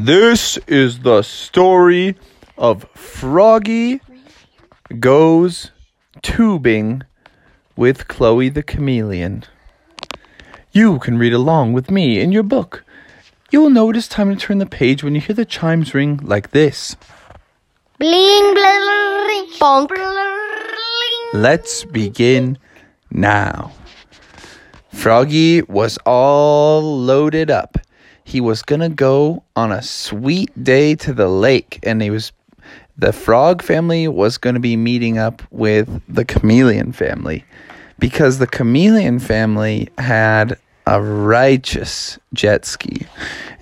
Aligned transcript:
This 0.00 0.58
is 0.68 1.00
the 1.00 1.22
story 1.22 2.14
of 2.56 2.86
Froggy 2.94 4.00
Goes 5.00 5.72
Tubing 6.22 7.02
with 7.74 8.06
Chloe 8.06 8.48
the 8.48 8.62
Chameleon. 8.62 9.42
You 10.70 11.00
can 11.00 11.18
read 11.18 11.32
along 11.32 11.72
with 11.72 11.90
me 11.90 12.20
in 12.20 12.30
your 12.30 12.44
book. 12.44 12.84
You 13.50 13.60
will 13.60 13.70
know 13.70 13.90
it 13.90 13.96
is 13.96 14.06
time 14.06 14.32
to 14.32 14.40
turn 14.40 14.58
the 14.58 14.66
page 14.66 15.02
when 15.02 15.16
you 15.16 15.20
hear 15.20 15.34
the 15.34 15.44
chimes 15.44 15.92
ring 15.92 16.20
like 16.22 16.52
this. 16.52 16.94
Bling, 17.98 18.54
bling, 18.54 19.50
bonk. 19.58 19.90
Let's 21.32 21.82
begin 21.82 22.56
now. 23.10 23.72
Froggy 24.92 25.62
was 25.62 25.98
all 26.06 27.00
loaded 27.00 27.50
up. 27.50 27.78
He 28.28 28.42
was 28.42 28.60
gonna 28.60 28.90
go 28.90 29.42
on 29.56 29.72
a 29.72 29.80
sweet 29.80 30.50
day 30.62 30.94
to 30.96 31.14
the 31.14 31.28
lake, 31.28 31.78
and 31.82 32.02
he 32.02 32.10
was 32.10 32.30
the 32.98 33.10
frog 33.10 33.62
family 33.62 34.06
was 34.06 34.36
gonna 34.36 34.60
be 34.60 34.76
meeting 34.76 35.16
up 35.16 35.42
with 35.50 35.88
the 36.06 36.26
chameleon 36.26 36.92
family 36.92 37.46
because 37.98 38.36
the 38.36 38.46
chameleon 38.46 39.18
family 39.18 39.88
had 39.96 40.58
a 40.86 41.00
righteous 41.00 42.18
jet 42.34 42.66
ski, 42.66 43.06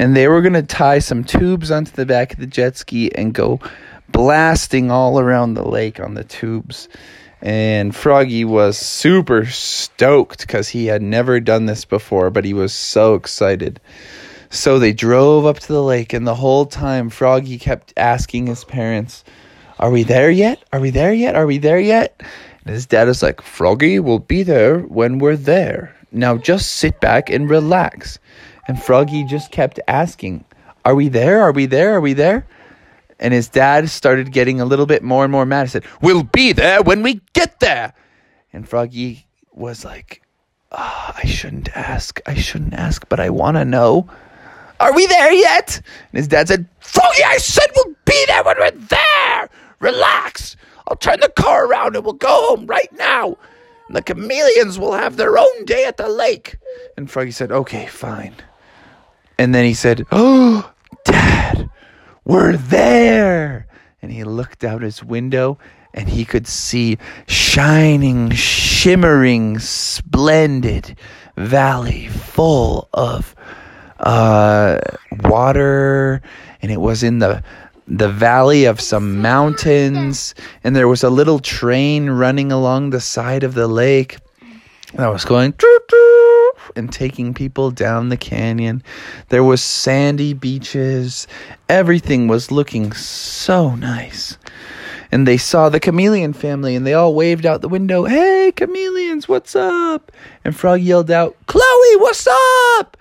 and 0.00 0.16
they 0.16 0.26
were 0.26 0.42
gonna 0.42 0.64
tie 0.64 0.98
some 0.98 1.22
tubes 1.22 1.70
onto 1.70 1.92
the 1.92 2.04
back 2.04 2.32
of 2.32 2.40
the 2.40 2.46
jet 2.48 2.76
ski 2.76 3.14
and 3.14 3.34
go 3.34 3.60
blasting 4.08 4.90
all 4.90 5.20
around 5.20 5.54
the 5.54 5.68
lake 5.68 6.00
on 6.00 6.14
the 6.14 6.24
tubes 6.24 6.88
and 7.40 7.94
Froggy 7.94 8.44
was 8.44 8.76
super 8.76 9.46
stoked 9.46 10.40
because 10.40 10.68
he 10.68 10.86
had 10.86 11.02
never 11.02 11.38
done 11.38 11.66
this 11.66 11.84
before, 11.84 12.30
but 12.30 12.44
he 12.44 12.54
was 12.54 12.72
so 12.72 13.14
excited. 13.14 13.78
So 14.50 14.78
they 14.78 14.92
drove 14.92 15.46
up 15.46 15.58
to 15.58 15.72
the 15.72 15.82
lake, 15.82 16.12
and 16.12 16.26
the 16.26 16.34
whole 16.34 16.66
time, 16.66 17.10
Froggy 17.10 17.58
kept 17.58 17.92
asking 17.96 18.46
his 18.46 18.64
parents, 18.64 19.24
Are 19.78 19.90
we 19.90 20.02
there 20.02 20.30
yet? 20.30 20.62
Are 20.72 20.80
we 20.80 20.90
there 20.90 21.12
yet? 21.12 21.34
Are 21.34 21.46
we 21.46 21.58
there 21.58 21.80
yet? 21.80 22.22
And 22.64 22.74
his 22.74 22.86
dad 22.86 23.08
was 23.08 23.22
like, 23.22 23.40
Froggy, 23.40 23.98
we'll 23.98 24.18
be 24.18 24.42
there 24.42 24.80
when 24.80 25.18
we're 25.18 25.36
there. 25.36 25.94
Now 26.12 26.36
just 26.36 26.72
sit 26.72 27.00
back 27.00 27.30
and 27.30 27.50
relax. 27.50 28.18
And 28.68 28.82
Froggy 28.82 29.24
just 29.24 29.52
kept 29.52 29.80
asking, 29.88 30.44
Are 30.84 30.94
we 30.94 31.08
there? 31.08 31.42
Are 31.42 31.52
we 31.52 31.66
there? 31.66 31.94
Are 31.94 32.00
we 32.00 32.12
there? 32.12 32.46
And 33.18 33.32
his 33.32 33.48
dad 33.48 33.88
started 33.88 34.32
getting 34.32 34.60
a 34.60 34.64
little 34.64 34.86
bit 34.86 35.02
more 35.02 35.24
and 35.24 35.32
more 35.32 35.46
mad. 35.46 35.64
He 35.64 35.70
said, 35.70 35.84
We'll 36.00 36.22
be 36.22 36.52
there 36.52 36.82
when 36.82 37.02
we 37.02 37.20
get 37.32 37.60
there. 37.60 37.94
And 38.52 38.68
Froggy 38.68 39.26
was 39.52 39.84
like, 39.84 40.22
oh, 40.72 41.12
I 41.14 41.26
shouldn't 41.26 41.74
ask. 41.76 42.20
I 42.26 42.34
shouldn't 42.34 42.74
ask, 42.74 43.08
but 43.08 43.20
I 43.20 43.30
want 43.30 43.56
to 43.56 43.64
know. 43.64 44.08
Are 44.80 44.94
we 44.94 45.06
there 45.06 45.32
yet? 45.32 45.80
And 46.12 46.18
his 46.18 46.28
dad 46.28 46.48
said, 46.48 46.66
Froggy, 46.80 47.22
I 47.24 47.38
said 47.38 47.68
we'll 47.74 47.94
be 48.04 48.24
there 48.26 48.44
when 48.44 48.56
we're 48.58 48.70
there. 48.70 49.48
Relax. 49.80 50.56
I'll 50.88 50.96
turn 50.96 51.20
the 51.20 51.28
car 51.30 51.66
around 51.66 51.96
and 51.96 52.04
we'll 52.04 52.14
go 52.14 52.48
home 52.48 52.66
right 52.66 52.92
now. 52.92 53.36
And 53.88 53.96
the 53.96 54.02
chameleons 54.02 54.78
will 54.78 54.92
have 54.92 55.16
their 55.16 55.38
own 55.38 55.64
day 55.64 55.84
at 55.84 55.96
the 55.96 56.08
lake. 56.08 56.58
And 56.96 57.10
Froggy 57.10 57.30
said, 57.30 57.52
Okay, 57.52 57.86
fine. 57.86 58.34
And 59.38 59.54
then 59.54 59.64
he 59.64 59.74
said, 59.74 60.06
Oh, 60.10 60.72
Dad, 61.04 61.70
we're 62.24 62.56
there. 62.56 63.66
And 64.02 64.12
he 64.12 64.24
looked 64.24 64.64
out 64.64 64.82
his 64.82 65.02
window 65.02 65.58
and 65.94 66.08
he 66.08 66.24
could 66.24 66.46
see 66.46 66.98
shining, 67.26 68.30
shimmering, 68.30 69.58
splendid 69.58 70.96
valley 71.36 72.08
full 72.08 72.88
of 72.92 73.34
uh, 74.00 74.78
water. 75.22 76.22
And 76.62 76.70
it 76.70 76.80
was 76.80 77.02
in 77.02 77.18
the 77.18 77.42
the 77.88 78.08
valley 78.08 78.64
of 78.64 78.80
some 78.80 79.20
mountains. 79.20 80.34
And 80.64 80.74
there 80.74 80.88
was 80.88 81.04
a 81.04 81.10
little 81.10 81.38
train 81.38 82.10
running 82.10 82.50
along 82.50 82.90
the 82.90 83.00
side 83.00 83.44
of 83.44 83.54
the 83.54 83.68
lake 83.68 84.18
that 84.94 85.08
was 85.08 85.24
going 85.24 85.54
and 86.74 86.92
taking 86.92 87.34
people 87.34 87.70
down 87.70 88.08
the 88.08 88.16
canyon. 88.16 88.82
There 89.28 89.44
was 89.44 89.62
sandy 89.62 90.32
beaches. 90.32 91.26
Everything 91.68 92.28
was 92.28 92.50
looking 92.50 92.92
so 92.92 93.74
nice. 93.74 94.38
And 95.12 95.26
they 95.26 95.36
saw 95.36 95.68
the 95.68 95.80
chameleon 95.80 96.32
family 96.32 96.74
and 96.74 96.86
they 96.86 96.94
all 96.94 97.14
waved 97.14 97.46
out 97.46 97.60
the 97.60 97.68
window, 97.68 98.04
Hey, 98.04 98.52
chameleons, 98.54 99.28
what's 99.28 99.54
up? 99.54 100.10
And 100.44 100.56
Frog 100.56 100.80
yelled 100.80 101.10
out, 101.10 101.36
Chloe, 101.46 101.96
what's 101.96 102.26
up? 102.26 102.96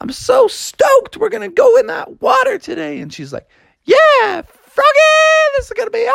I'm 0.00 0.10
so 0.10 0.48
stoked. 0.48 1.16
We're 1.16 1.28
going 1.28 1.48
to 1.48 1.54
go 1.54 1.76
in 1.78 1.86
that 1.88 2.20
water 2.20 2.58
today. 2.58 3.00
And 3.00 3.12
she's 3.12 3.32
like, 3.32 3.48
Yeah, 3.84 4.42
Froggy, 4.42 4.98
this 5.56 5.66
is 5.66 5.72
going 5.76 5.88
to 5.88 5.92
be 5.92 6.08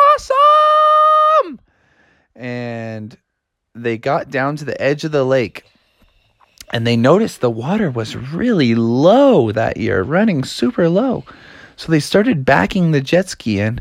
awesome. 1.44 1.60
And 2.34 3.16
they 3.74 3.98
got 3.98 4.30
down 4.30 4.56
to 4.56 4.64
the 4.64 4.80
edge 4.80 5.04
of 5.04 5.12
the 5.12 5.24
lake 5.24 5.64
and 6.74 6.86
they 6.86 6.96
noticed 6.96 7.40
the 7.40 7.50
water 7.50 7.90
was 7.90 8.16
really 8.16 8.74
low 8.74 9.52
that 9.52 9.76
year, 9.76 10.02
running 10.02 10.42
super 10.42 10.88
low. 10.88 11.24
So 11.76 11.90
they 11.92 12.00
started 12.00 12.44
backing 12.44 12.90
the 12.90 13.00
jet 13.00 13.28
ski 13.28 13.60
in. 13.60 13.80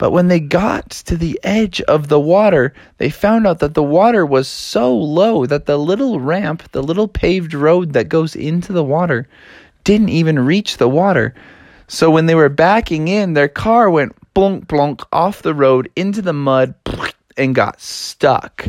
But 0.00 0.12
when 0.12 0.28
they 0.28 0.40
got 0.40 0.88
to 1.08 1.14
the 1.14 1.38
edge 1.42 1.82
of 1.82 2.08
the 2.08 2.18
water, 2.18 2.72
they 2.96 3.10
found 3.10 3.46
out 3.46 3.58
that 3.58 3.74
the 3.74 3.82
water 3.82 4.24
was 4.24 4.48
so 4.48 4.96
low 4.96 5.44
that 5.44 5.66
the 5.66 5.76
little 5.76 6.18
ramp, 6.18 6.62
the 6.72 6.82
little 6.82 7.06
paved 7.06 7.52
road 7.52 7.92
that 7.92 8.08
goes 8.08 8.34
into 8.34 8.72
the 8.72 8.82
water, 8.82 9.28
didn't 9.84 10.08
even 10.08 10.38
reach 10.38 10.78
the 10.78 10.88
water. 10.88 11.34
So 11.86 12.10
when 12.10 12.24
they 12.24 12.34
were 12.34 12.48
backing 12.48 13.08
in, 13.08 13.34
their 13.34 13.46
car 13.46 13.90
went 13.90 14.16
blunk 14.32 14.66
blunk 14.68 15.02
off 15.12 15.42
the 15.42 15.52
road 15.52 15.90
into 15.94 16.22
the 16.22 16.32
mud 16.32 16.74
and 17.36 17.54
got 17.54 17.78
stuck. 17.78 18.68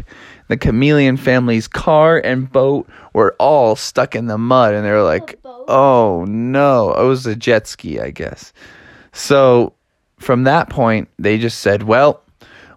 The 0.50 0.58
chameleon 0.58 1.16
family's 1.16 1.69
car 1.69 2.18
and 2.19 2.52
boat 2.52 2.90
were 3.13 3.38
all 3.40 3.78
stuck 3.78 4.18
in 4.18 4.28
the 4.28 4.38
mud, 4.38 4.74
and 4.74 4.86
they 4.86 4.92
were 4.92 5.02
like, 5.02 5.40
oh 5.46 6.25
no. 6.28 6.92
It 6.92 7.06
was 7.06 7.25
a 7.25 7.38
jet 7.38 7.68
ski, 7.68 8.02
I 8.02 8.12
guess. 8.12 8.52
So 9.13 9.75
from 10.22 10.44
that 10.44 10.70
point, 10.70 11.09
they 11.20 11.38
just 11.38 11.59
said, 11.59 11.84
well, 11.84 12.22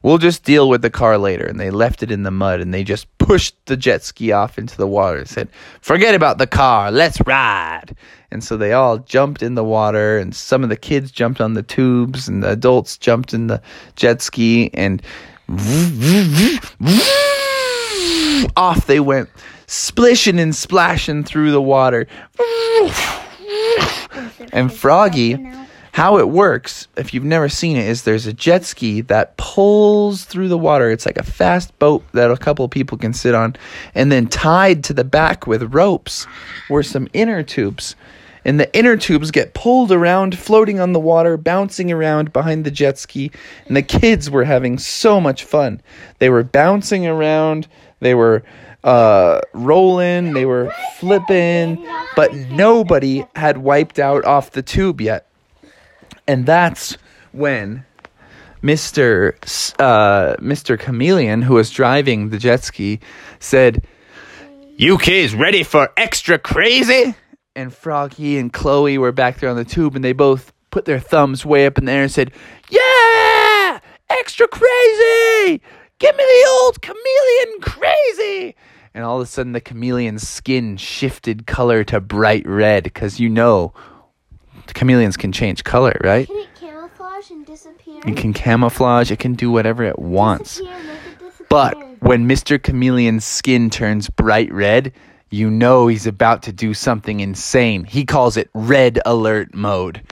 we'll 0.03 0.19
just 0.19 0.45
deal 0.45 0.69
with 0.69 0.83
the 0.83 0.91
car 0.91 1.19
later. 1.19 1.47
And 1.47 1.59
they 1.59 1.71
left 1.71 2.03
it 2.03 2.11
in 2.11 2.23
the 2.23 2.31
mud 2.31 2.61
and 2.61 2.73
they 2.73 2.85
just 2.85 3.07
pushed 3.19 3.55
the 3.67 3.77
jet 3.77 4.03
ski 4.03 4.33
off 4.33 4.59
into 4.59 4.77
the 4.77 4.87
water 4.87 5.19
and 5.19 5.29
said, 5.29 5.49
forget 5.81 6.15
about 6.15 6.39
the 6.39 6.47
car, 6.47 6.93
let's 6.93 7.21
ride. 7.27 7.97
And 8.31 8.45
so 8.45 8.57
they 8.57 8.73
all 8.73 8.99
jumped 8.99 9.43
in 9.43 9.55
the 9.55 9.65
water 9.65 10.19
and 10.19 10.35
some 10.35 10.63
of 10.63 10.69
the 10.69 10.77
kids 10.77 11.11
jumped 11.11 11.41
on 11.41 11.55
the 11.55 11.63
tubes 11.63 12.29
and 12.29 12.43
the 12.43 12.51
adults 12.51 12.99
jumped 12.99 13.33
in 13.33 13.47
the 13.47 13.63
jet 13.97 14.21
ski 14.21 14.71
and 14.75 15.03
off 18.57 18.87
they 18.87 19.01
went, 19.01 19.29
splishing 19.67 20.39
and 20.39 20.55
splashing 20.55 21.25
through 21.25 21.51
the 21.51 21.63
water. 21.63 22.07
And 24.53 24.73
Froggy, 24.73 25.39
how 25.95 26.19
it 26.19 26.29
works, 26.29 26.89
if 26.97 27.15
you've 27.15 27.23
never 27.23 27.49
seen 27.49 27.77
it, 27.77 27.87
is 27.87 28.03
there's 28.03 28.27
a 28.27 28.33
jet 28.33 28.65
ski 28.65 29.01
that 29.03 29.37
pulls 29.37 30.25
through 30.25 30.49
the 30.49 30.59
water. 30.59 30.91
It's 30.91 31.07
like 31.07 31.19
a 31.19 31.23
fast 31.23 31.79
boat 31.79 32.03
that 32.15 32.33
a 32.33 32.37
couple 32.37 32.69
people 32.69 32.99
can 32.99 33.13
sit 33.13 33.33
on, 33.33 33.55
and 33.95 34.11
then 34.11 34.27
tied 34.27 34.83
to 34.85 34.93
the 34.93 35.05
back 35.05 35.47
with 35.47 35.73
ropes 35.73 36.27
were 36.69 36.83
some 36.83 37.07
inner 37.13 37.45
tubes. 37.45 37.95
And 38.45 38.59
the 38.59 38.77
inner 38.77 38.97
tubes 38.97 39.31
get 39.31 39.55
pulled 39.55 39.93
around, 39.93 40.37
floating 40.37 40.81
on 40.81 40.95
the 40.95 40.99
water, 40.99 41.37
bouncing 41.37 41.93
around 41.93 42.33
behind 42.33 42.65
the 42.65 42.73
jet 42.73 42.99
ski. 42.99 43.31
And 43.69 43.77
the 43.77 43.83
kids 43.83 44.29
were 44.29 44.45
having 44.45 44.79
so 44.79 45.21
much 45.21 45.45
fun. 45.45 45.81
They 46.19 46.29
were 46.29 46.43
bouncing 46.43 47.07
around, 47.07 47.69
they 48.01 48.17
were 48.17 48.43
uh, 48.83 49.43
rolling, 49.53 50.33
they 50.33 50.45
were 50.45 50.75
flipping, 50.99 51.87
but 52.17 52.35
nobody 52.35 53.25
had 53.37 53.59
wiped 53.59 54.01
out 54.01 54.25
off 54.25 54.51
the 54.51 54.63
tube 54.63 55.01
yet. 55.01 55.29
And 56.27 56.47
that's 56.47 56.97
when 57.33 57.85
Mr. 58.63 59.35
Uh, 59.79 60.37
Mr. 60.37 60.79
Chameleon, 60.79 61.43
who 61.43 61.55
was 61.55 61.71
driving 61.71 62.31
the 62.31 62.39
jet 62.39 62.65
ski, 62.65 63.01
said, 63.39 63.87
You 64.77 64.97
kids 64.99 65.35
ready 65.35 65.63
for 65.63 65.91
extra 65.97 66.39
crazy? 66.39 67.15
And 67.55 67.73
Froggy 67.73 68.39
and 68.39 68.53
Chloe 68.53 68.99
were 68.99 69.13
back 69.13 69.39
there 69.39 69.51
on 69.51 69.57
the 69.57 69.65
tube, 69.65 69.95
and 69.95 70.05
they 70.05 70.13
both 70.13 70.53
put 70.71 70.87
their 70.87 70.99
thumbs 70.99 71.45
way 71.45 71.67
up 71.67 71.79
in 71.79 71.85
the 71.85 71.93
air 71.93 72.03
and 72.03 72.11
said, 72.11 72.33
Yeah! 72.71 73.81
Extra 74.09 74.49
crazy! 74.49 75.61
Give 75.99 76.17
me 76.17 76.25
the 76.25 76.49
old 76.63 76.81
chameleon 76.83 77.61
crazy! 77.61 78.57
And 78.95 79.05
all 79.05 79.17
of 79.17 79.23
a 79.23 79.27
sudden, 79.27 79.53
the 79.53 79.61
chameleon's 79.61 80.27
skin 80.27 80.77
shifted 80.77 81.47
color 81.47 81.85
to 81.85 82.01
bright 82.01 82.47
red 82.47 82.85
because 82.85 83.21
you 83.21 83.29
know 83.29 83.75
chameleons 84.73 85.17
can 85.17 85.33
change 85.33 85.65
color, 85.65 85.97
right? 86.03 86.27
Can 86.27 86.37
it 86.39 86.55
camouflage 86.55 87.31
and 87.31 87.45
disappear? 87.45 88.01
It 88.07 88.17
can 88.17 88.33
camouflage, 88.33 89.11
it 89.11 89.19
can 89.19 89.35
do 89.35 89.51
whatever 89.51 89.85
it 89.85 89.99
wants. 89.99 90.59
Disappear, 90.59 90.79
make 90.85 90.97
it 91.13 91.19
disappear. 91.19 91.47
But 91.51 92.03
when 92.03 92.29
Mr. 92.29 92.63
Chameleon's 92.63 93.25
skin 93.25 93.71
turns 93.71 94.09
bright 94.09 94.53
red, 94.53 94.93
you 95.31 95.51
know 95.51 95.87
he's 95.89 96.07
about 96.07 96.43
to 96.45 96.53
do 96.53 96.75
something 96.75 97.21
insane. 97.21 97.85
He 97.85 98.05
calls 98.05 98.37
it 98.37 98.51
red 98.55 99.01
alert 99.05 99.55
mode. 99.55 100.03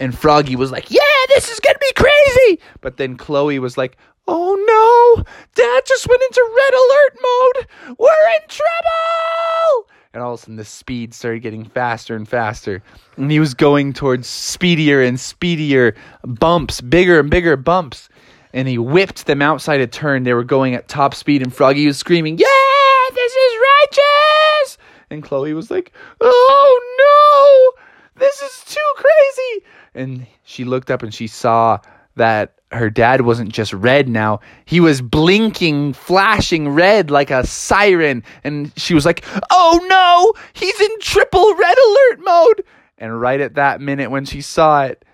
And 0.00 0.16
Froggy 0.16 0.56
was 0.56 0.72
like, 0.72 0.90
Yeah, 0.90 1.00
this 1.28 1.50
is 1.50 1.60
going 1.60 1.74
to 1.74 1.80
be 1.80 1.92
crazy. 1.94 2.60
But 2.80 2.96
then 2.96 3.16
Chloe 3.16 3.58
was 3.58 3.76
like, 3.76 3.96
Oh 4.26 4.54
no, 5.16 5.24
Dad 5.54 5.82
just 5.86 6.08
went 6.08 6.22
into 6.22 6.50
red 6.56 6.74
alert 6.74 7.18
mode. 7.22 7.98
We're 7.98 8.34
in 8.36 8.48
trouble. 8.48 9.88
And 10.14 10.22
all 10.22 10.34
of 10.34 10.40
a 10.40 10.42
sudden, 10.42 10.56
the 10.56 10.64
speed 10.64 11.14
started 11.14 11.40
getting 11.40 11.64
faster 11.64 12.14
and 12.14 12.28
faster. 12.28 12.82
And 13.16 13.30
he 13.30 13.40
was 13.40 13.54
going 13.54 13.94
towards 13.94 14.28
speedier 14.28 15.02
and 15.02 15.18
speedier 15.18 15.94
bumps, 16.22 16.82
bigger 16.82 17.20
and 17.20 17.30
bigger 17.30 17.56
bumps. 17.56 18.10
And 18.52 18.68
he 18.68 18.76
whipped 18.76 19.24
them 19.24 19.40
outside 19.40 19.80
a 19.80 19.86
turn. 19.86 20.24
They 20.24 20.34
were 20.34 20.44
going 20.44 20.74
at 20.74 20.86
top 20.86 21.14
speed, 21.14 21.42
and 21.42 21.54
Froggy 21.54 21.86
was 21.86 21.96
screaming, 21.96 22.36
Yeah, 22.36 22.46
this 23.14 23.32
is 23.32 23.60
righteous. 23.80 24.78
And 25.08 25.22
Chloe 25.22 25.54
was 25.54 25.70
like, 25.70 25.92
Oh 26.20 27.74
no, 27.78 28.20
this 28.20 28.42
is 28.42 28.64
too 28.66 28.92
crazy. 28.96 29.64
And 29.94 30.26
she 30.44 30.64
looked 30.64 30.90
up 30.90 31.02
and 31.02 31.14
she 31.14 31.26
saw 31.26 31.78
that 32.16 32.54
her 32.72 32.90
dad 32.90 33.22
wasn't 33.22 33.52
just 33.52 33.72
red 33.72 34.08
now. 34.08 34.40
He 34.64 34.80
was 34.80 35.02
blinking, 35.02 35.92
flashing 35.92 36.68
red 36.68 37.10
like 37.10 37.30
a 37.30 37.46
siren. 37.46 38.24
And 38.44 38.72
she 38.76 38.94
was 38.94 39.04
like, 39.04 39.24
Oh 39.50 39.80
no, 39.88 40.32
he's 40.54 40.80
in 40.80 41.00
triple 41.00 41.54
red 41.54 41.76
alert 41.78 42.24
mode. 42.24 42.64
And 42.98 43.20
right 43.20 43.40
at 43.40 43.54
that 43.54 43.80
minute 43.80 44.10
when 44.10 44.24
she 44.24 44.40
saw 44.40 44.84
it, 44.84 45.04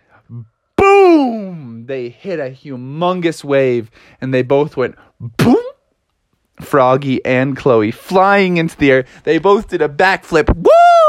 boom, 0.77 1.87
they 1.87 2.09
hit 2.09 2.39
a 2.39 2.51
humongous 2.51 3.43
wave 3.43 3.91
and 4.21 4.33
they 4.33 4.43
both 4.43 4.77
went 4.77 4.97
boom. 5.21 5.57
Froggy 6.61 7.25
and 7.25 7.57
Chloe 7.57 7.93
flying 7.93 8.57
into 8.57 8.77
the 8.77 8.91
air. 8.91 9.05
They 9.23 9.39
both 9.39 9.69
did 9.69 9.81
a 9.81 9.89
backflip. 9.89 10.53
Woo! 10.57 11.08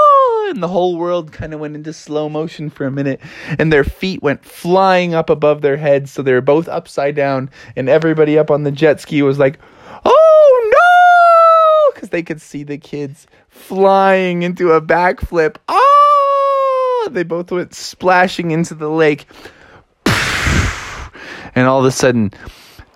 And 0.50 0.64
the 0.64 0.68
whole 0.68 0.98
world 0.98 1.32
kind 1.32 1.54
of 1.54 1.60
went 1.60 1.76
into 1.76 1.94
slow 1.94 2.28
motion 2.28 2.70
for 2.70 2.86
a 2.86 2.92
minute. 2.92 3.22
And 3.60 3.72
their 3.72 3.84
feet 3.84 4.24
went 4.24 4.44
flying 4.44 5.14
up 5.14 5.30
above 5.30 5.62
their 5.62 5.78
heads. 5.78 6.12
So 6.12 6.22
they 6.22 6.34
were 6.34 6.42
both 6.42 6.68
upside 6.68 7.16
down. 7.16 7.52
And 7.76 7.88
everybody 7.88 8.38
up 8.38 8.50
on 8.50 8.64
the 8.64 8.72
jet 8.72 9.00
ski 9.00 9.22
was 9.22 9.38
like, 9.38 9.60
oh 10.04 10.72
no! 10.74 11.94
Because 11.94 12.10
they 12.10 12.24
could 12.24 12.42
see 12.42 12.64
the 12.64 12.78
kids 12.78 13.28
flying 13.48 14.42
into 14.42 14.72
a 14.72 14.82
backflip. 14.82 15.58
Oh! 15.68 17.10
They 17.12 17.24
both 17.24 17.52
went 17.52 17.74
splashing 17.74 18.52
into 18.52 18.74
the 18.76 18.90
lake. 18.90 19.26
And 21.56 21.68
all 21.68 21.80
of 21.80 21.86
a 21.86 21.92
sudden, 21.92 22.32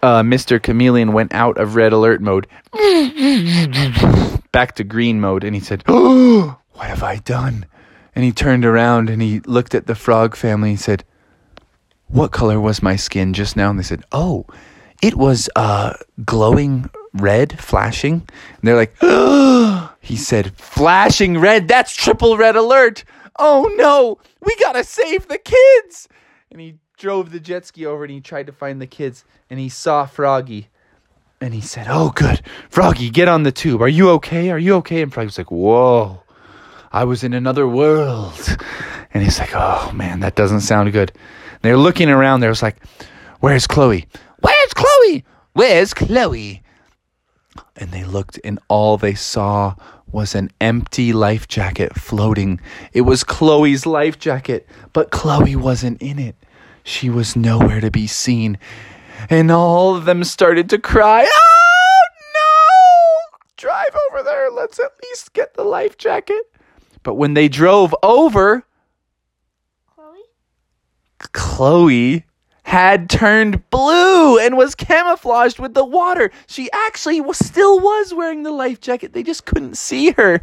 uh, 0.03 0.21
Mr. 0.21 0.61
Chameleon 0.61 1.13
went 1.13 1.33
out 1.33 1.57
of 1.57 1.75
red 1.75 1.91
alert 1.91 2.21
mode, 2.21 2.45
back 4.51 4.75
to 4.75 4.83
green 4.83 5.19
mode, 5.19 5.43
and 5.43 5.55
he 5.55 5.59
said, 5.59 5.83
Oh, 5.87 6.55
what 6.83 6.89
have 6.89 7.03
I 7.03 7.15
done? 7.15 7.65
And 8.13 8.25
he 8.25 8.33
turned 8.33 8.65
around 8.65 9.09
and 9.09 9.21
he 9.21 9.39
looked 9.39 9.73
at 9.73 9.87
the 9.87 9.95
frog 9.95 10.35
family 10.35 10.71
and 10.71 10.79
said, 10.79 11.05
What 12.07 12.33
color 12.33 12.59
was 12.59 12.83
my 12.83 12.97
skin 12.97 13.31
just 13.31 13.55
now? 13.55 13.69
And 13.69 13.79
they 13.79 13.83
said, 13.83 14.03
Oh, 14.11 14.45
it 15.01 15.15
was 15.15 15.49
uh, 15.55 15.93
glowing 16.25 16.89
red, 17.13 17.57
flashing. 17.57 18.15
And 18.15 18.61
they're 18.63 18.75
like, 18.75 18.97
oh. 19.01 19.93
He 20.01 20.17
said, 20.17 20.57
Flashing 20.57 21.37
red, 21.37 21.69
that's 21.69 21.95
triple 21.95 22.35
red 22.35 22.57
alert. 22.57 23.05
Oh 23.39 23.73
no, 23.77 24.17
we 24.41 24.53
gotta 24.57 24.83
save 24.83 25.29
the 25.29 25.37
kids. 25.37 26.09
And 26.51 26.59
he 26.59 26.79
drove 26.97 27.31
the 27.31 27.39
jet 27.39 27.65
ski 27.65 27.85
over 27.85 28.03
and 28.03 28.11
he 28.11 28.19
tried 28.19 28.47
to 28.47 28.51
find 28.51 28.81
the 28.81 28.87
kids 28.87 29.23
and 29.49 29.57
he 29.57 29.69
saw 29.69 30.05
Froggy 30.05 30.67
and 31.39 31.53
he 31.53 31.61
said, 31.61 31.87
Oh, 31.89 32.09
good. 32.09 32.41
Froggy, 32.69 33.09
get 33.09 33.29
on 33.29 33.43
the 33.43 33.53
tube. 33.53 33.81
Are 33.81 33.87
you 33.87 34.09
okay? 34.09 34.49
Are 34.49 34.59
you 34.59 34.75
okay? 34.75 35.01
And 35.01 35.13
Froggy 35.13 35.27
was 35.27 35.37
like, 35.37 35.49
Whoa, 35.49 36.23
I 36.93 37.03
was 37.05 37.23
in 37.23 37.33
another 37.33 37.67
world. 37.67 38.57
And 39.13 39.23
he's 39.23 39.39
like, 39.39 39.51
Oh, 39.53 39.91
man, 39.93 40.19
that 40.21 40.35
doesn't 40.35 40.61
sound 40.61 40.91
good. 40.93 41.11
And 41.11 41.61
they're 41.61 41.77
looking 41.77 42.09
around. 42.09 42.39
There 42.39 42.49
was 42.49 42.61
like, 42.61 42.77
Where's 43.39 43.67
Chloe? 43.67 44.07
Where's 44.39 44.73
Chloe? 44.73 45.25
Where's 45.53 45.93
Chloe? 45.93 46.61
And 47.75 47.91
they 47.91 48.03
looked, 48.03 48.39
and 48.43 48.59
all 48.67 48.97
they 48.97 49.13
saw 49.15 49.75
was 50.11 50.35
an 50.35 50.51
empty 50.61 51.11
life 51.11 51.47
jacket 51.47 51.95
floating. 51.95 52.59
It 52.93 53.01
was 53.01 53.23
Chloe's 53.23 53.85
life 53.85 54.19
jacket, 54.19 54.67
but 54.93 55.11
Chloe 55.11 55.55
wasn't 55.55 56.01
in 56.01 56.19
it. 56.19 56.35
She 56.83 57.09
was 57.09 57.35
nowhere 57.35 57.81
to 57.81 57.89
be 57.89 58.07
seen. 58.07 58.57
And 59.29 59.51
all 59.51 59.95
of 59.95 60.05
them 60.05 60.23
started 60.23 60.69
to 60.69 60.77
cry. 60.77 61.27
Oh, 61.27 62.01
no! 62.33 63.37
Drive 63.57 63.95
over 64.11 64.23
there. 64.23 64.51
Let's 64.51 64.79
at 64.79 64.91
least 65.03 65.33
get 65.33 65.55
the 65.55 65.63
life 65.63 65.97
jacket. 65.97 66.52
But 67.03 67.15
when 67.15 67.33
they 67.33 67.47
drove 67.47 67.93
over, 68.01 68.65
Chloe? 69.93 70.23
Chloe 71.33 72.25
had 72.63 73.09
turned 73.09 73.69
blue 73.69 74.39
and 74.39 74.57
was 74.57 74.73
camouflaged 74.73 75.59
with 75.59 75.73
the 75.73 75.85
water. 75.85 76.31
She 76.47 76.71
actually 76.71 77.21
was, 77.21 77.37
still 77.37 77.79
was 77.79 78.13
wearing 78.13 78.43
the 78.43 78.51
life 78.51 78.79
jacket. 78.79 79.13
They 79.13 79.21
just 79.21 79.45
couldn't 79.45 79.75
see 79.75 80.11
her. 80.11 80.41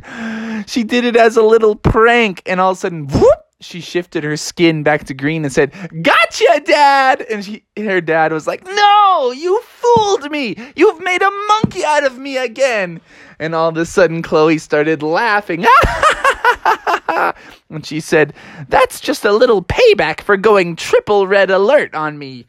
She 0.67 0.85
did 0.85 1.05
it 1.05 1.17
as 1.17 1.37
a 1.37 1.43
little 1.43 1.75
prank, 1.75 2.43
and 2.47 2.61
all 2.61 2.73
of 2.73 2.77
a 2.77 2.81
sudden, 2.81 3.09
whoop, 3.09 3.39
she 3.61 3.81
shifted 3.81 4.25
her 4.25 4.37
skin 4.37 4.83
back 4.83 5.05
to 5.05 5.15
green 5.15 5.45
and 5.45 5.53
said, 5.53 5.73
Gotcha, 6.03 6.63
Dad! 6.65 7.23
And 7.31 7.45
she, 7.45 7.65
her 7.77 8.01
dad 8.01 8.33
was 8.33 8.47
like, 8.47 8.65
No, 8.65 9.33
you 9.33 9.61
fooled 9.63 10.31
me! 10.31 10.56
You've 10.77 11.01
made 11.01 11.23
a 11.23 11.31
monkey 11.49 11.85
out 11.85 12.05
of 12.05 12.19
me 12.19 12.39
again! 12.39 13.01
And 13.39 13.55
all 13.55 13.69
of 13.69 13.77
a 13.77 13.87
sudden, 13.87 14.23
Chloe 14.23 14.59
started 14.59 15.03
laughing. 15.03 15.67
and 17.71 17.85
she 17.85 18.01
said, 18.01 18.35
That's 18.69 19.01
just 19.01 19.25
a 19.25 19.33
little 19.33 19.62
payback 19.62 20.21
for 20.21 20.37
going 20.37 20.77
triple 20.77 21.27
red 21.27 21.51
alert 21.51 21.95
on 21.95 22.19
me. 22.19 22.47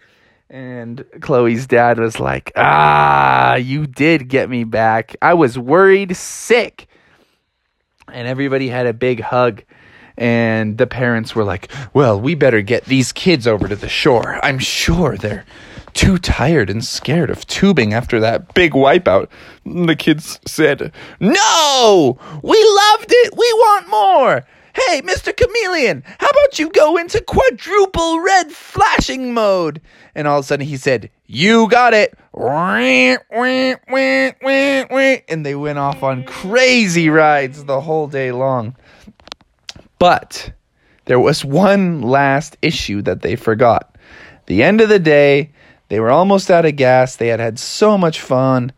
And 0.49 1.05
Chloe's 1.21 1.65
dad 1.65 1.99
was 1.99 2.19
like, 2.19 2.51
Ah, 2.55 3.55
you 3.55 3.87
did 3.87 4.27
get 4.27 4.49
me 4.49 4.63
back. 4.63 5.15
I 5.21 5.33
was 5.33 5.57
worried 5.57 6.15
sick. 6.15 6.87
And 8.11 8.27
everybody 8.27 8.67
had 8.67 8.87
a 8.87 8.93
big 8.93 9.21
hug. 9.21 9.63
And 10.17 10.77
the 10.77 10.87
parents 10.87 11.33
were 11.33 11.45
like, 11.45 11.71
Well, 11.93 12.19
we 12.19 12.35
better 12.35 12.61
get 12.61 12.85
these 12.85 13.11
kids 13.11 13.47
over 13.47 13.67
to 13.67 13.75
the 13.75 13.89
shore. 13.89 14.39
I'm 14.43 14.59
sure 14.59 15.17
they're 15.17 15.45
too 15.93 16.17
tired 16.17 16.69
and 16.69 16.83
scared 16.83 17.29
of 17.29 17.45
tubing 17.47 17.93
after 17.93 18.19
that 18.19 18.53
big 18.53 18.73
wipeout. 18.73 19.29
The 19.65 19.95
kids 19.95 20.39
said, 20.45 20.91
No! 21.19 22.17
We 22.43 22.63
loved 22.63 23.07
it! 23.09 23.33
We 23.33 23.53
want 23.53 23.89
more! 23.89 24.45
Hey, 24.73 25.01
Mr. 25.01 25.35
Chameleon, 25.35 26.03
how 26.05 26.27
about 26.27 26.57
you 26.57 26.69
go 26.69 26.95
into 26.95 27.21
quadruple 27.21 28.21
red 28.21 28.51
flashing 28.51 29.33
mode? 29.33 29.81
And 30.15 30.27
all 30.27 30.39
of 30.39 30.45
a 30.45 30.47
sudden 30.47 30.65
he 30.65 30.77
said, 30.77 31.09
You 31.27 31.67
got 31.69 31.93
it. 31.93 32.17
And 35.27 35.45
they 35.45 35.55
went 35.55 35.77
off 35.77 36.03
on 36.03 36.23
crazy 36.23 37.09
rides 37.09 37.65
the 37.65 37.81
whole 37.81 38.07
day 38.07 38.31
long. 38.31 38.77
But 39.99 40.53
there 41.05 41.19
was 41.19 41.43
one 41.43 42.01
last 42.01 42.55
issue 42.61 43.01
that 43.01 43.21
they 43.23 43.35
forgot. 43.35 43.97
The 44.45 44.63
end 44.63 44.79
of 44.79 44.89
the 44.89 44.99
day, 44.99 45.51
they 45.91 45.99
were 45.99 46.09
almost 46.09 46.49
out 46.49 46.63
of 46.63 46.77
gas. 46.77 47.17
They 47.17 47.27
had 47.27 47.41
had 47.41 47.59
so 47.59 47.97
much 47.97 48.21
fun. 48.21 48.71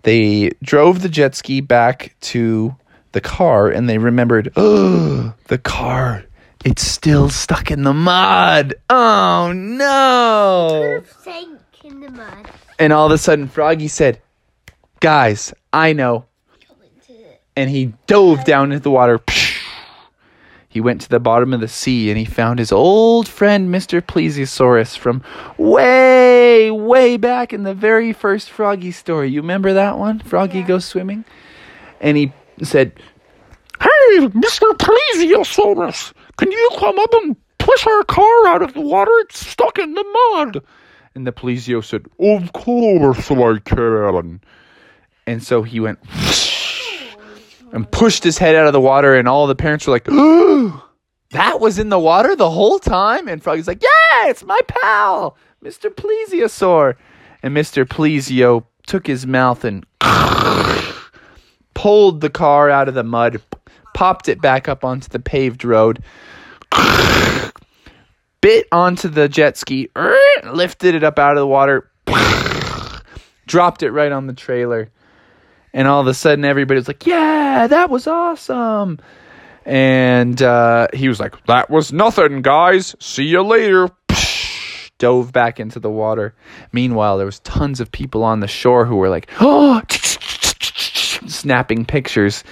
They 0.00 0.52
drove 0.62 1.02
the 1.02 1.10
jet 1.10 1.34
ski 1.34 1.60
back 1.60 2.16
to 2.32 2.74
the 3.12 3.20
car 3.20 3.68
and 3.68 3.86
they 3.86 3.98
remembered, 3.98 4.50
oh, 4.56 5.34
the 5.48 5.58
car. 5.58 6.24
It's 6.64 6.80
still 6.80 7.28
stuck 7.28 7.70
in 7.70 7.82
the 7.82 7.92
mud. 7.92 8.76
Oh 8.88 9.52
no. 9.54 11.02
Sank 11.20 11.60
in 11.84 12.00
the 12.00 12.10
mud. 12.10 12.50
And 12.78 12.94
all 12.94 13.04
of 13.04 13.12
a 13.12 13.18
sudden, 13.18 13.46
Froggy 13.46 13.88
said, 13.88 14.22
Guys, 15.00 15.52
I 15.70 15.92
know. 15.92 16.24
Go 16.66 16.76
into 16.82 17.12
it. 17.12 17.42
And 17.54 17.68
he 17.68 17.92
dove 18.06 18.46
down 18.46 18.72
into 18.72 18.84
the 18.84 18.90
water. 18.90 19.20
He 20.74 20.80
went 20.80 21.02
to 21.02 21.08
the 21.08 21.20
bottom 21.20 21.54
of 21.54 21.60
the 21.60 21.68
sea 21.68 22.10
and 22.10 22.18
he 22.18 22.24
found 22.24 22.58
his 22.58 22.72
old 22.72 23.28
friend, 23.28 23.72
Mr. 23.72 24.00
Plesiosaurus, 24.00 24.98
from 24.98 25.22
way, 25.56 26.68
way 26.68 27.16
back 27.16 27.52
in 27.52 27.62
the 27.62 27.72
very 27.74 28.12
first 28.12 28.50
Froggy 28.50 28.90
story. 28.90 29.28
You 29.30 29.40
remember 29.40 29.72
that 29.74 29.98
one? 29.98 30.18
Froggy 30.18 30.58
Yeah. 30.58 30.66
goes 30.66 30.84
swimming? 30.84 31.24
And 32.00 32.16
he 32.16 32.32
said, 32.64 32.90
Hey, 33.80 34.18
Mr. 34.18 34.66
Plesiosaurus, 34.76 36.12
can 36.38 36.50
you 36.50 36.70
come 36.76 36.98
up 36.98 37.14
and 37.22 37.36
push 37.58 37.86
our 37.86 38.02
car 38.02 38.46
out 38.48 38.62
of 38.62 38.74
the 38.74 38.80
water? 38.80 39.12
It's 39.20 39.46
stuck 39.46 39.78
in 39.78 39.94
the 39.94 40.04
mud. 40.34 40.60
And 41.14 41.24
the 41.24 41.30
Plesio 41.30 41.84
said, 41.84 42.06
Of 42.18 42.52
course 42.52 43.30
I 43.30 43.58
can. 43.64 44.40
And 45.28 45.40
so 45.40 45.62
he 45.62 45.78
went 45.78 46.00
and 47.74 47.90
pushed 47.90 48.22
his 48.22 48.38
head 48.38 48.54
out 48.54 48.68
of 48.68 48.72
the 48.72 48.80
water, 48.80 49.16
and 49.16 49.28
all 49.28 49.48
the 49.48 49.54
parents 49.56 49.86
were 49.86 49.92
like, 49.92 50.08
Ooh, 50.08 50.80
That 51.30 51.60
was 51.60 51.78
in 51.78 51.88
the 51.88 51.98
water 51.98 52.36
the 52.36 52.48
whole 52.48 52.78
time? 52.78 53.26
And 53.28 53.42
Froggy's 53.42 53.66
like, 53.66 53.82
Yeah, 53.82 54.28
it's 54.28 54.44
my 54.44 54.60
pal, 54.68 55.36
Mr. 55.62 55.90
Plesiosaur. 55.90 56.94
And 57.42 57.54
Mr. 57.54 57.84
Plesio 57.84 58.64
took 58.86 59.06
his 59.06 59.26
mouth 59.26 59.64
and 59.64 59.84
pulled 61.74 62.20
the 62.20 62.30
car 62.30 62.70
out 62.70 62.88
of 62.88 62.94
the 62.94 63.02
mud, 63.02 63.42
popped 63.92 64.28
it 64.28 64.40
back 64.40 64.68
up 64.68 64.84
onto 64.84 65.08
the 65.08 65.18
paved 65.18 65.64
road, 65.64 66.02
bit 68.40 68.66
onto 68.72 69.08
the 69.08 69.28
jet 69.28 69.58
ski, 69.58 69.90
lifted 70.44 70.94
it 70.94 71.04
up 71.04 71.18
out 71.18 71.32
of 71.32 71.40
the 71.40 71.46
water, 71.46 71.90
dropped 73.46 73.82
it 73.82 73.90
right 73.90 74.12
on 74.12 74.26
the 74.26 74.32
trailer. 74.32 74.90
And 75.74 75.88
all 75.88 76.00
of 76.00 76.06
a 76.06 76.14
sudden, 76.14 76.44
everybody 76.44 76.78
was 76.78 76.86
like, 76.86 77.04
Yeah, 77.04 77.66
that 77.66 77.90
was 77.90 78.06
awesome. 78.06 79.00
And 79.66 80.40
uh, 80.40 80.86
he 80.94 81.08
was 81.08 81.18
like, 81.18 81.44
That 81.46 81.68
was 81.68 81.92
nothing, 81.92 82.42
guys. 82.42 82.94
See 83.00 83.24
you 83.24 83.42
later. 83.42 83.90
Dove 84.98 85.32
back 85.32 85.58
into 85.58 85.80
the 85.80 85.90
water. 85.90 86.32
Meanwhile, 86.72 87.16
there 87.16 87.26
was 87.26 87.40
tons 87.40 87.80
of 87.80 87.90
people 87.90 88.22
on 88.22 88.38
the 88.38 88.46
shore 88.46 88.84
who 88.84 88.96
were 88.96 89.08
like, 89.08 89.28
Oh, 89.40 89.82
snapping 91.26 91.84
pictures. 91.84 92.44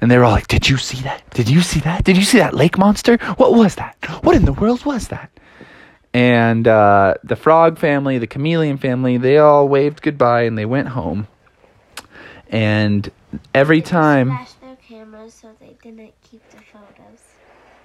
And 0.00 0.08
they 0.08 0.16
were 0.16 0.22
all 0.24 0.30
like, 0.30 0.46
Did 0.46 0.68
you 0.68 0.76
see 0.76 1.02
that? 1.02 1.28
Did 1.30 1.48
you 1.50 1.62
see 1.62 1.80
that? 1.80 2.04
Did 2.04 2.16
you 2.16 2.22
see 2.22 2.38
that 2.38 2.54
lake 2.54 2.78
monster? 2.78 3.16
What 3.38 3.54
was 3.54 3.74
that? 3.74 3.96
What 4.22 4.36
in 4.36 4.44
the 4.44 4.52
world 4.52 4.84
was 4.84 5.08
that? 5.08 5.32
And 6.14 6.68
uh, 6.68 7.14
the 7.24 7.36
frog 7.36 7.78
family, 7.78 8.18
the 8.18 8.28
chameleon 8.28 8.78
family, 8.78 9.18
they 9.18 9.38
all 9.38 9.68
waved 9.68 10.00
goodbye 10.00 10.42
and 10.42 10.56
they 10.56 10.64
went 10.64 10.88
home. 10.88 11.26
And 12.50 13.10
every 13.54 13.82
time, 13.82 14.28
Smashed 14.28 14.60
their 14.60 14.76
cameras 14.76 15.34
so 15.34 15.48
they 15.60 15.76
didn't 15.82 16.14
keep 16.22 16.42
the 16.50 16.56
photos. 16.72 17.20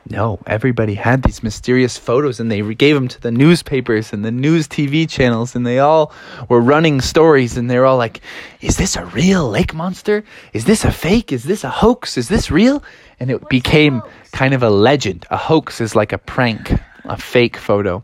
no, 0.10 0.40
everybody 0.48 0.94
had 0.94 1.24
these 1.24 1.44
mysterious 1.44 1.98
photos 1.98 2.40
and 2.40 2.50
they 2.52 2.62
gave 2.74 2.96
them 2.96 3.08
to 3.10 3.22
the 3.22 3.32
newspapers 3.32 4.14
and 4.14 4.24
the 4.24 4.32
news 4.32 4.68
TV 4.68 5.10
channels 5.10 5.56
and 5.56 5.66
they 5.66 5.80
all 5.80 6.14
were 6.50 6.62
running 6.62 7.02
stories 7.02 7.58
and 7.58 7.70
they're 7.70 7.86
all 7.86 7.98
like, 7.98 8.22
Is 8.62 8.78
this 8.78 8.96
a 8.96 9.06
real 9.06 9.50
lake 9.50 9.74
monster? 9.74 10.24
Is 10.54 10.66
this 10.66 10.86
a 10.86 10.92
fake? 10.92 11.32
Is 11.34 11.44
this 11.44 11.64
a 11.64 11.70
hoax? 11.70 12.18
Is 12.18 12.30
this 12.30 12.50
real? 12.52 12.84
And 13.20 13.30
it 13.32 13.48
became 13.50 14.02
kind 14.32 14.54
of 14.54 14.64
a 14.64 14.70
legend. 14.70 15.26
A 15.30 15.38
hoax 15.38 15.82
is 15.82 15.96
like 15.96 16.14
a 16.14 16.18
prank, 16.18 16.74
a 17.06 17.18
fake 17.18 17.58
photo. 17.58 18.04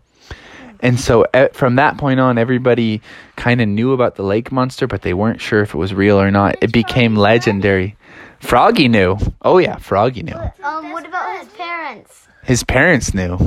And 0.82 1.00
so 1.00 1.26
from 1.54 1.76
that 1.76 1.98
point 1.98 2.20
on, 2.20 2.38
everybody 2.38 3.02
kind 3.36 3.62
of 3.62 3.68
knew 3.68 3.94
about 3.94 4.16
the 4.16 4.24
lake 4.24 4.52
monster, 4.52 4.88
but 4.88 5.02
they 5.02 5.14
weren't 5.14 5.42
sure 5.42 5.62
if 5.62 5.74
it 5.74 5.78
was 5.78 5.94
real 5.94 6.20
or 6.20 6.32
not. 6.32 6.56
It 6.62 6.72
became 6.72 7.16
legendary. 7.16 7.98
Froggy 8.40 8.88
knew. 8.88 9.18
Oh, 9.42 9.58
yeah, 9.58 9.78
Froggy 9.78 10.24
knew. 10.24 10.40
Um, 10.64 10.92
what 10.92 11.06
about 11.06 11.40
his 11.40 11.50
parents? 11.50 12.28
His 12.44 12.64
parents 12.64 13.14
knew. 13.14 13.38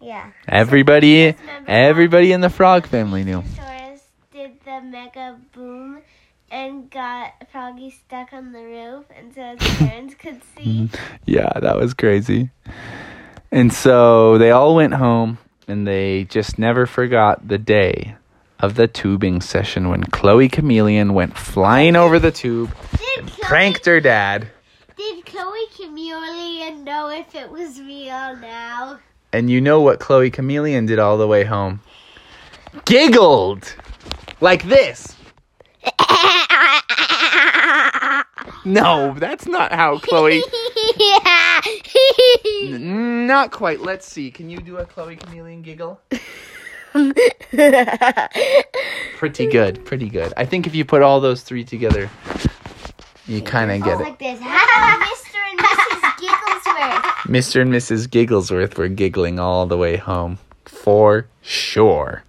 Yeah. 0.00 0.30
Everybody, 0.46 1.34
everybody 1.66 2.32
in 2.32 2.40
the 2.42 2.50
frog 2.50 2.86
family 2.86 3.24
knew. 3.24 3.42
Did 4.32 4.52
the 4.64 4.80
mega 4.82 5.38
boom 5.52 6.00
and 6.50 6.90
got 6.90 7.32
Froggy 7.50 7.90
stuck 7.90 8.32
on 8.32 8.52
the 8.52 8.62
roof, 8.62 9.06
and 9.16 9.34
so 9.34 9.56
his 9.58 9.76
parents 9.78 10.14
could 10.14 10.40
see. 10.56 10.90
Yeah, 11.24 11.50
that 11.60 11.76
was 11.76 11.94
crazy. 11.94 12.50
And 13.50 13.72
so 13.72 14.38
they 14.38 14.50
all 14.50 14.74
went 14.74 14.94
home 14.94 15.38
and 15.72 15.86
they 15.86 16.24
just 16.24 16.58
never 16.58 16.86
forgot 16.86 17.48
the 17.48 17.56
day 17.56 18.14
of 18.60 18.74
the 18.74 18.86
tubing 18.86 19.40
session 19.40 19.88
when 19.88 20.04
Chloe 20.04 20.50
Chameleon 20.50 21.14
went 21.14 21.36
flying 21.36 21.96
over 21.96 22.18
the 22.18 22.30
tube 22.30 22.70
Did 22.92 23.18
and 23.18 23.28
Chloe, 23.28 23.48
pranked 23.48 23.86
her 23.86 23.98
dad. 23.98 24.48
Did 24.96 25.24
Chloe 25.24 25.66
Chameleon 25.74 26.84
know 26.84 27.08
if 27.08 27.34
it 27.34 27.50
was 27.50 27.80
real 27.80 28.36
now? 28.36 29.00
And 29.32 29.50
you 29.50 29.62
know 29.62 29.80
what 29.80 29.98
Chloe 29.98 30.30
Chameleon 30.30 30.84
did 30.84 30.98
all 30.98 31.16
the 31.16 31.26
way 31.26 31.42
home? 31.42 31.80
Giggled! 32.84 33.74
Like 34.40 34.64
this. 34.64 35.16
No, 38.64 39.14
that's 39.18 39.46
not 39.46 39.72
how 39.72 39.98
Chloe. 40.02 40.42
yeah. 40.96 41.60
N- 42.62 43.26
Not 43.26 43.50
quite. 43.50 43.80
Let's 43.80 44.06
see. 44.06 44.30
Can 44.30 44.48
you 44.50 44.58
do 44.58 44.76
a 44.78 44.84
Chloe 44.86 45.16
Chameleon 45.16 45.62
giggle? 45.62 46.00
Pretty 49.16 49.46
good. 49.46 49.84
Pretty 49.84 50.08
good. 50.08 50.32
I 50.36 50.44
think 50.44 50.66
if 50.66 50.74
you 50.74 50.84
put 50.84 51.02
all 51.02 51.20
those 51.20 51.42
three 51.42 51.64
together, 51.64 52.10
you 53.26 53.40
kind 53.42 53.70
of 53.70 53.82
get 53.82 54.00
it. 54.00 54.04
like 54.04 54.18
this. 54.18 54.38
Mr. 54.40 55.38
and 55.50 55.58
Mrs. 55.58 56.02
Gigglesworth. 56.18 57.02
Mr. 57.26 57.60
and 57.62 57.72
Mrs. 57.72 58.08
Gigglesworth 58.08 58.76
were 58.76 58.88
giggling 58.88 59.38
all 59.38 59.66
the 59.66 59.76
way 59.78 59.96
home. 59.96 60.38
For 60.64 61.26
sure. 61.40 62.22